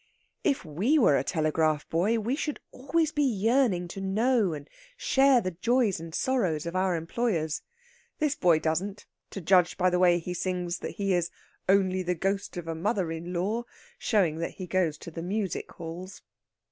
If 0.43 0.65
we 0.65 0.97
were 0.97 1.15
a 1.15 1.23
telegraph 1.23 1.87
boy, 1.87 2.17
we 2.17 2.35
should 2.35 2.59
always 2.71 3.11
be 3.11 3.21
yearning 3.21 3.87
to 3.89 4.01
know 4.01 4.51
and 4.51 4.67
share 4.97 5.41
the 5.41 5.51
joys 5.51 5.99
and 5.99 6.15
sorrows 6.15 6.65
of 6.65 6.75
our 6.75 6.95
employers. 6.95 7.61
This 8.17 8.33
boy 8.33 8.57
doesn't, 8.57 9.05
to 9.29 9.41
judge 9.41 9.77
by 9.77 9.91
the 9.91 9.99
way 9.99 10.17
he 10.17 10.33
sings 10.33 10.79
that 10.79 10.95
he 10.95 11.13
is 11.13 11.29
"Only 11.69 12.01
the 12.01 12.15
Ghost 12.15 12.57
of 12.57 12.67
a 12.67 12.73
Mother 12.73 13.11
in 13.11 13.31
law," 13.31 13.65
showing 13.99 14.39
that 14.39 14.55
he 14.55 14.65
goes 14.65 14.97
to 14.97 15.11
the 15.11 15.21
music 15.21 15.71
halls. 15.73 16.23